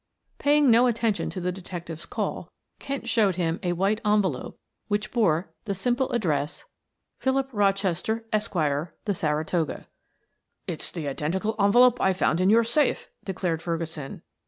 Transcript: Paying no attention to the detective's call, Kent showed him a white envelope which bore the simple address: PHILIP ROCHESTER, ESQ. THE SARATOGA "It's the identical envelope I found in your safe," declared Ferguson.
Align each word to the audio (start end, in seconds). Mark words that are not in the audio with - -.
Paying 0.39 0.71
no 0.71 0.87
attention 0.87 1.29
to 1.29 1.39
the 1.39 1.51
detective's 1.51 2.07
call, 2.07 2.51
Kent 2.79 3.07
showed 3.07 3.35
him 3.35 3.59
a 3.61 3.73
white 3.73 4.01
envelope 4.03 4.57
which 4.87 5.11
bore 5.11 5.53
the 5.65 5.75
simple 5.75 6.09
address: 6.09 6.65
PHILIP 7.19 7.47
ROCHESTER, 7.51 8.25
ESQ. 8.33 8.53
THE 9.05 9.13
SARATOGA 9.13 9.85
"It's 10.65 10.89
the 10.89 11.07
identical 11.07 11.53
envelope 11.59 12.01
I 12.01 12.13
found 12.13 12.41
in 12.41 12.49
your 12.49 12.63
safe," 12.63 13.09
declared 13.23 13.61
Ferguson. 13.61 14.23